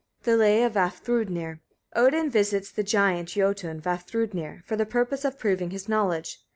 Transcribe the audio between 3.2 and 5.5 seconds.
(Jötun) Vafthrûdnir, for the purpose of